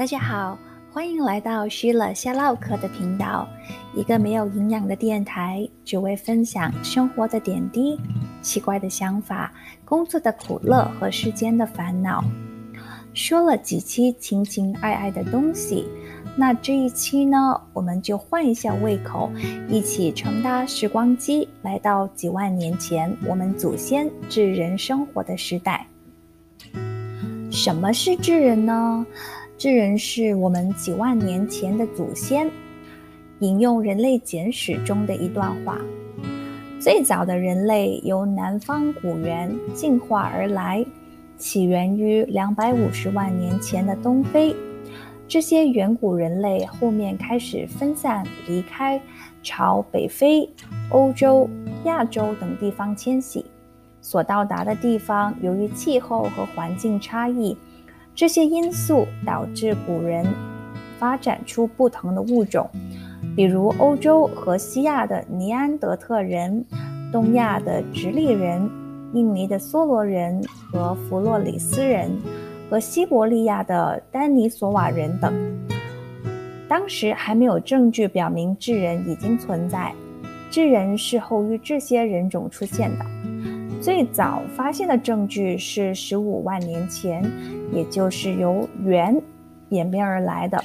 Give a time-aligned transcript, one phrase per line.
[0.00, 0.58] 大家好，
[0.90, 3.46] 欢迎来到虚了瞎唠嗑的频道，
[3.94, 8.00] 一个没有营养的电台，只为分享生活的点滴、
[8.40, 9.52] 奇怪的想法、
[9.84, 12.24] 工作的苦乐和世间的烦恼。
[13.12, 15.86] 说了几期情情爱爱的东西，
[16.34, 19.30] 那这一期呢，我们就换一下胃口，
[19.68, 25.86] 一起乘搭时光机，来到几万年前我们祖先智人生活的时代。
[27.50, 29.04] 什么是智人呢？
[29.60, 32.50] 智人是我们几万年前的祖先。
[33.40, 35.78] 引用《人类简史》中的一段话：
[36.80, 40.82] 最早的人类由南方古猿进化而来。
[41.36, 44.56] 起源于两百五十万年前的东非，
[45.28, 48.98] 这些远古人类后面开始分散离开，
[49.42, 50.48] 朝北非、
[50.88, 51.46] 欧洲、
[51.84, 53.44] 亚洲等地方迁徙。
[54.00, 57.54] 所到达的地方，由于气候和环境差异，
[58.14, 60.26] 这些因素导致古人
[60.98, 62.68] 发展出不同的物种，
[63.34, 66.64] 比如欧洲和西亚的尼安德特人，
[67.12, 68.70] 东亚的直立人。
[69.12, 70.40] 印尼的梭罗人
[70.70, 72.16] 和弗洛里斯人，
[72.70, 75.34] 和西伯利亚的丹尼索瓦人等，
[76.68, 79.92] 当时还没有证据表明智人已经存在。
[80.48, 83.04] 智人是后于这些人种出现的，
[83.80, 87.24] 最早发现的证据是十五万年前，
[87.72, 89.20] 也就是由猿
[89.70, 90.62] 演变而来的。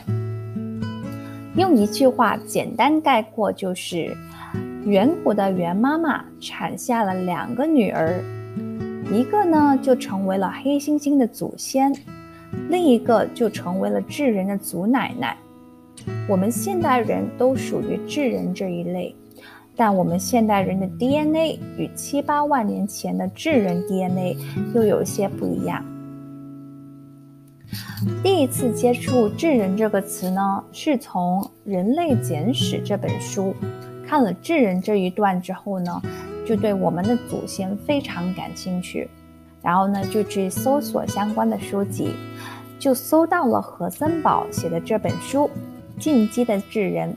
[1.55, 4.13] 用一句话简单概括，就是
[4.85, 8.21] 远古的猿妈妈产下了两个女儿。
[9.09, 11.93] 一个呢，就成为了黑猩猩的祖先；
[12.69, 15.37] 另一个就成为了智人的祖奶奶。
[16.27, 19.15] 我们现代人都属于智人这一类，
[19.75, 24.37] 但我们现代人的 DNA 与七八万年前的智人 DNA
[24.73, 25.83] 又有些不一样。
[28.23, 33.53] 第一次接触“智人”这个词呢，是从《人类简史》这本书
[34.07, 36.01] 看了智人这一段之后呢。
[36.47, 39.09] 就对我们的祖先非常感兴趣，
[39.63, 42.11] 然后呢，就去搜索相关的书籍，
[42.77, 45.49] 就搜到了何森堡写的这本书
[45.99, 47.09] 《进击的智人》。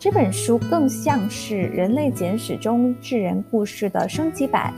[0.00, 4.72] 这本书更像是《人类简史》中智人故事的升级版，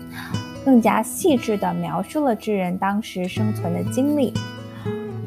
[0.65, 4.35] 更加细致地描述了智人当时生存的经历。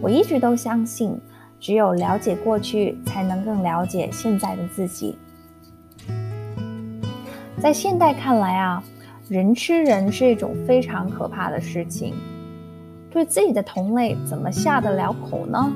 [0.02, 1.18] 我一直都相信，
[1.62, 5.18] 只有了解过去，才能更了解现在的自己。
[7.62, 8.84] 在现代看来啊，
[9.30, 12.14] 人吃人是一种非常可怕的事情。
[13.10, 15.72] 对自己的同类怎么下得了口呢？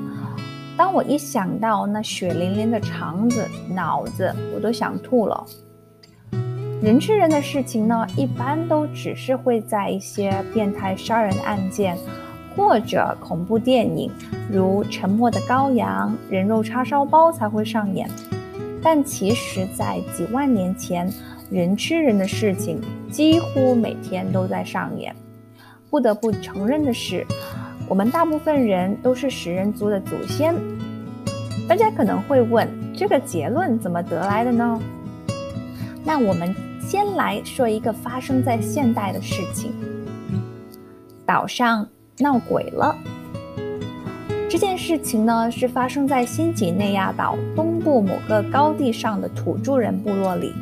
[0.80, 5.46] 当我一想到那血淋淋的肠子、脑子，我都想吐了。
[6.80, 11.98] 人吃人的事情呢，一般都只是会在一些变态杀人案件
[12.56, 14.10] 或者恐怖电影，
[14.50, 18.08] 如《沉默的羔羊》《人肉叉烧包》才会上演。
[18.82, 21.12] 但其实，在几万年前，
[21.50, 22.80] 人吃人的事情
[23.10, 25.14] 几乎每天都在上演。
[25.90, 27.26] 不得不承认的是，
[27.90, 30.54] 我们大部分人都是食人族的祖先。
[31.68, 34.80] 大家可能会问，这个结论怎么得来的呢？
[36.04, 39.72] 那我们先来说一个发生在现代的事情：
[41.26, 41.84] 岛上
[42.20, 42.96] 闹鬼了。
[44.48, 50.52] 这件事情呢，是发生在新几内亚岛东部某个高地上的土著人部落里。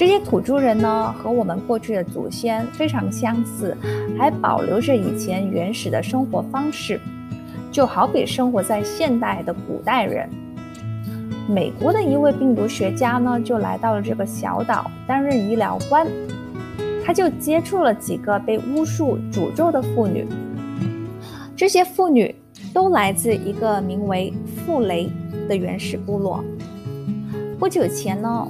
[0.00, 3.76] 这些土著人呢，和我们过去的祖先非常相似，
[4.18, 6.98] 还保留着以前原始的生活方式，
[7.70, 10.26] 就好比生活在现代的古代人。
[11.46, 16.06] 美国的一位病毒学家呢，就来到了这个小岛担任医疗官，
[17.04, 20.26] 他就接触了几个被巫术诅咒的妇女，
[21.54, 22.34] 这些妇女
[22.72, 24.32] 都来自一个名为
[24.64, 25.10] 傅雷
[25.46, 26.42] 的原始部落。
[27.58, 28.48] 不久前呢。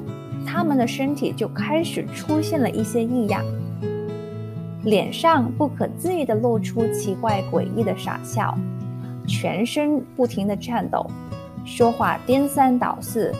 [0.53, 3.45] 他们的身体就开始出现了一些异样，
[4.83, 8.59] 脸上不可自抑地露出奇怪诡异的傻笑，
[9.29, 11.09] 全身不停地颤抖，
[11.65, 13.33] 说话颠三倒四，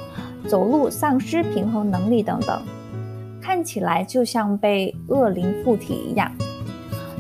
[0.47, 2.63] 走路丧失平衡能力等等，
[3.41, 6.31] 看起来就像被恶灵附体一样。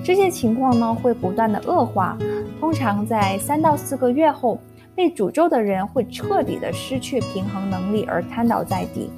[0.04, 2.16] 这些情况呢会不断的恶化，
[2.60, 4.60] 通常在三到四个月后，
[4.94, 9.10] 被诅咒的人会彻底的失去平衡能力而瘫倒在地。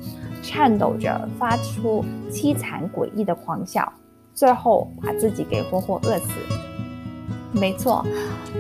[0.52, 3.90] 颤抖着发出凄惨诡异的狂笑，
[4.34, 6.28] 最后把自己给活活饿死。
[7.52, 8.04] 没错，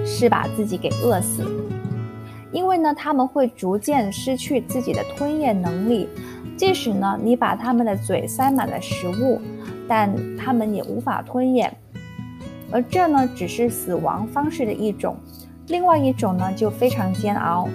[0.06, 1.44] 是把自己给饿死。
[2.50, 6.08] 因为呢，他们会逐渐失去自己的吞咽能力，
[6.56, 9.38] 即使呢你把他们的嘴塞满了食物，
[9.86, 11.70] 但他们也无法吞咽。
[12.70, 15.14] 而这呢，只是死亡方式的一种。
[15.66, 17.68] 另外一种呢就非常煎熬，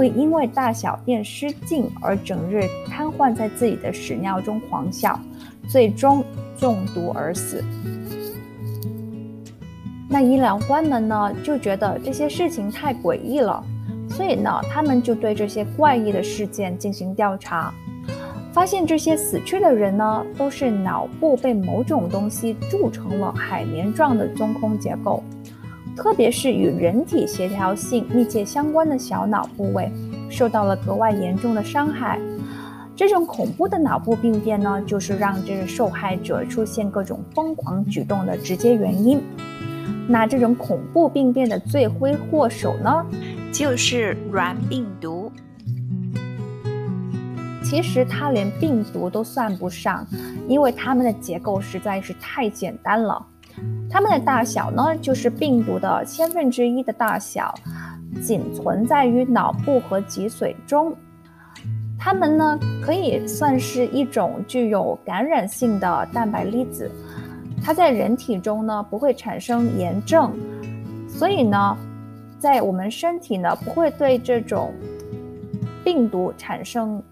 [0.00, 5.20] 会因为大小便失禁而整日瘫痪在自己的屎尿中狂笑，
[5.68, 6.24] 最终
[6.56, 7.62] 中毒而死。
[10.08, 13.62] 那医疗官们呢就觉得这些事情太诡异了，
[14.08, 17.70] 所以呢他们就对这些怪异的事件进行调查。
[18.54, 25.22] 发现这些死去的人呢，都是脑部被某种东西铸成了海绵状的中空结构，
[26.02, 29.92] 特别是与人体协调性密切相关的小脑部位
[30.30, 32.18] 受到了格外严重的伤害。
[32.96, 39.20] 这种恐怖的脑部病变呢，就是让这个受害者出现各种疯狂举动的直接原因。
[40.08, 43.04] 那这种恐怖病变的罪魁祸首呢，
[43.52, 45.30] 就是软病毒。
[47.62, 50.06] 其实它连病毒都算不上，
[50.48, 53.22] 因为它们的结构实在是太简单了。
[53.90, 57.54] 它们的大小呢，就是病毒的千分之一的大小，
[58.22, 60.94] 仅存在于脑部和脊髓中。
[61.98, 66.90] 它们呢，可以算是一种具有感染性的蛋白粒子。
[67.62, 70.32] 它在人体中呢，不会产生炎症，
[71.06, 71.76] 所以呢，
[72.38, 74.72] 在我们身体呢，不会对这种
[75.84, 77.02] 病毒产生。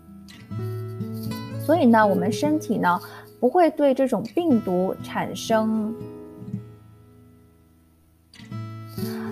[1.60, 2.98] 所以呢，我们身体呢
[3.38, 5.94] 不会对这种病毒产生，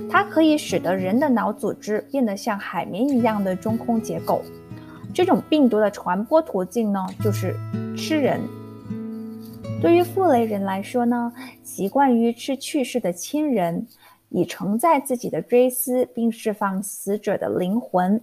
[0.09, 4.43] 它可以使得人的脑组织变得像海绵一样的中空结构。
[5.13, 7.57] 这种病毒的传播途径呢，就是
[7.97, 8.41] 吃人。
[9.81, 11.33] 对于傅雷人来说呢，
[11.63, 13.87] 习惯于吃去世的亲人，
[14.31, 18.21] 以承载自己的追思，并释放死者的灵魂。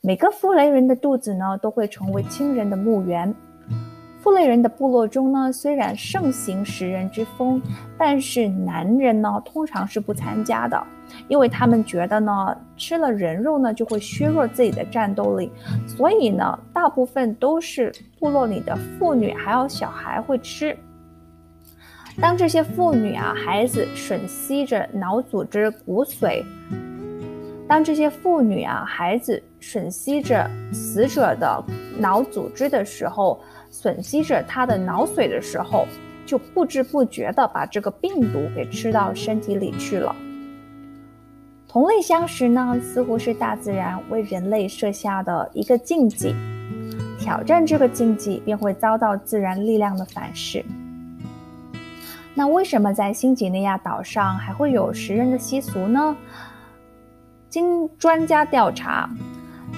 [0.00, 3.32] 每个傅雷人的肚子呢，都会成为亲人的墓园。
[4.22, 7.60] 富类人的部落中呢，虽然盛行食人之风，
[7.98, 10.80] 但是男人呢，通常是不参加的，
[11.26, 15.50] 因为他们觉得呢，吃了人肉呢，就会削弱自己的战斗力。
[15.88, 20.76] 所以呢，大部分都是部落里的妇女还有小孩会吃。
[22.20, 26.44] 当这些妇女啊、孩子吮吸着脑组织、骨髓。
[27.66, 31.64] 当这些妇女啊、孩子吮吸着死者的
[31.98, 33.40] 脑组织的时候，
[33.82, 35.88] 吮吸着他的脑髓的时候，
[36.24, 40.14] 就不知不觉地把这个病毒给吃到身体里去了。
[41.66, 46.34] 同类相食呢，似乎是大自然为人类设下的一个禁忌，
[47.18, 50.64] 挑战这个禁忌便会遭到自然力量的反噬。
[52.34, 56.16] 那为什么在新几内亚岛上还会有食人的习俗呢？
[57.48, 59.10] 经专家调查，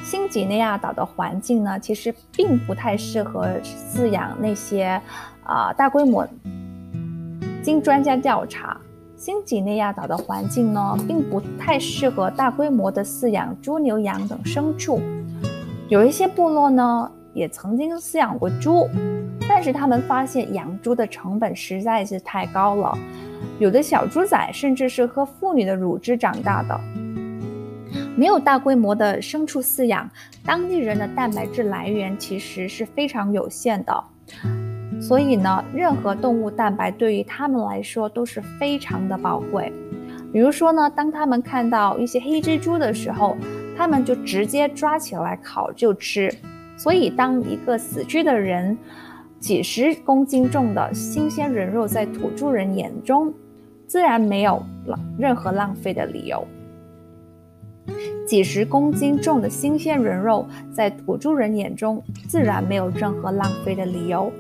[0.03, 5.01] 新几内亚岛的环境呢，其实并不太适合饲养那些
[5.45, 6.27] 啊大规模。
[7.63, 8.77] 经专家调查，
[9.17, 15.01] 新几内亚岛的环境呢，并不太适合大规模的饲养猪、牛、羊等牲畜。
[15.89, 18.89] 有一些部落呢，也曾经饲养过猪，
[19.49, 22.99] 但是他们发现养猪的成本实在是太高了，
[23.59, 26.79] 有的小猪仔甚至是喝妇女的乳汁长大的。
[28.17, 30.09] 没有大规模的牲畜饲养，
[30.45, 34.05] 当地人的蛋白质来源其实是非常有限的，
[35.01, 39.73] 所以呢，任何动物蛋白对于他们来说都是非常的宝贵。
[40.33, 43.37] 比如说呢，当他们看到一些黑蜘蛛的时候，
[43.77, 46.33] 他们就直接抓起来烤就吃。
[46.77, 48.77] 所以，当一个死去的人
[49.39, 53.33] 几十公斤重的新鲜人肉在土著人眼中，
[53.87, 56.45] 自然没有浪任何浪费的理由。
[58.27, 64.33] 几十公斤重的新鲜人肉，在土著人眼中自然没有任何浪费的理由。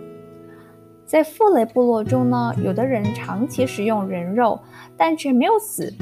[1.05, 4.59] 在富雷部落中呢，有的人长期食用人肉，
[4.97, 5.93] 但却没有死，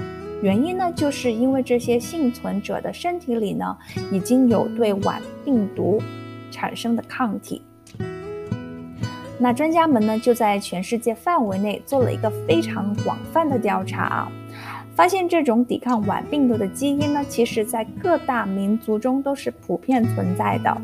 [0.42, 3.76] 原因呢，就是因为这些幸存者的身体里呢，
[4.12, 6.00] 已经有对晚病毒
[6.52, 7.62] 产生的抗体。
[9.38, 14.32] 那专家们呢，就在全世界范围内做了一个非常广泛的调查啊。
[14.94, 20.76] 发现这种抵抗晚病毒的基因呢，其实在各大民族中都是普遍存在的。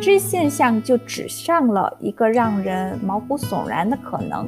[0.00, 4.46] 这现象就指向了一个让人毛骨悚然的可能：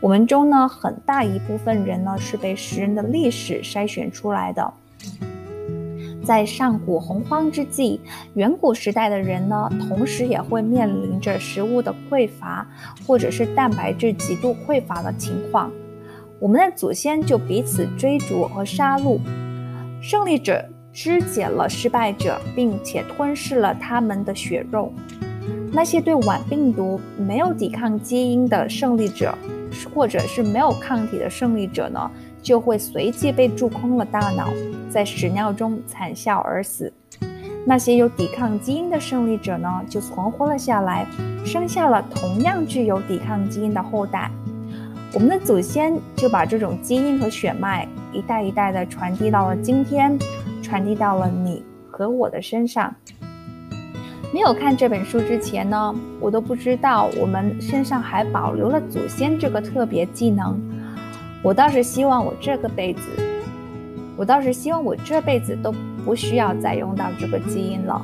[0.00, 4.72] 我们中呢，很大一部分人呢是被食人的历史筛选出来的。
[6.24, 8.00] 在上古洪荒之际，
[8.34, 12.66] 远古时代的人呢，同时也会面临着食物的匮乏，
[13.06, 15.70] 或者是蛋白质极度匮乏的情况。
[16.42, 19.20] 我们的祖先就彼此追逐和杀戮，
[20.00, 20.60] 胜利者
[20.92, 24.92] 肢解了失败者，并且吞噬了他们的血肉。
[25.70, 29.32] 那些对晚病毒没有抵抗基因的胜利者，
[29.94, 32.10] 或者是没有抗体的胜利者呢，
[32.42, 34.48] 就会随即被蛀空了大脑，
[34.90, 36.92] 在屎尿中惨笑而死。
[37.64, 41.06] 那些有抵抗基因的胜利者呢，就存活了下来，
[41.46, 44.28] 生下了同样具有抵抗基因的后代。
[45.14, 50.18] 我们的祖先就把这种基因和血脉一代一代的传递到了今天，
[50.62, 52.94] 传递到了你和我的身上。
[54.32, 60.58] 没有看这本书之前呢，我都不知道我们身上还保留了祖先这个特别技能。
[61.42, 63.02] 我倒是希望我这个辈子，
[64.16, 65.74] 我倒是希望我这辈子都
[66.06, 68.00] 不需要再用到这个基因了。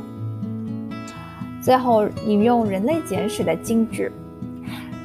[1.63, 4.13] 最后引用《人类简史》的金句：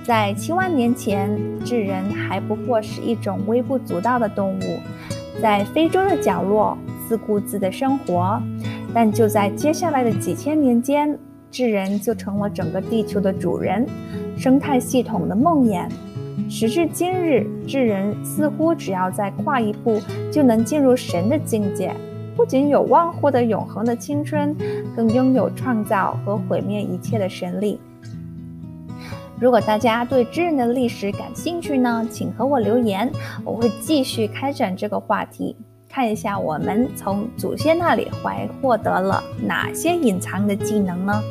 [0.05, 4.79] 在七万年前，智人还不过是一种微不足道的动物，
[5.41, 8.41] 在非洲的角落自顾自的生活。
[8.93, 11.17] 但就在接下来的几千年间，
[11.49, 13.87] 智人就成了整个地球的主人，
[14.37, 15.87] 生态系统的梦魇。
[16.49, 21.95] 时至今日，智人似乎只要再跨一步，就能进入神的境界，
[22.35, 24.53] 不仅有望获得永恒的青春，
[24.95, 27.79] 更拥有创造和毁灭一切的神力。
[29.39, 33.11] 如果大家对智人的历史感兴趣呢，请和我留言，
[33.43, 35.55] 我会继续开展这个话题。
[35.89, 41.21] 看一下我们从祖先那里还获得了哪些隐藏的技能呢？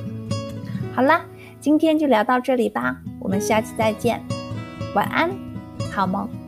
[0.94, 1.25] 好啦，
[1.59, 4.23] 今天就聊到这里吧，我们下期再见，
[4.94, 5.30] 晚安，
[5.90, 6.41] 好梦。